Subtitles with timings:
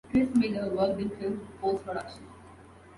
[0.09, 2.23] Chris Miller worked in film post-production.